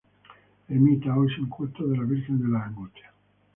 Ermita, 0.67 1.15
hoy 1.15 1.31
sin 1.35 1.47
culto, 1.47 1.85
de 1.85 1.95
la 1.95 2.01
Virgen 2.05 2.41
de 2.41 2.47
las 2.47 2.63
Angustias. 2.65 3.13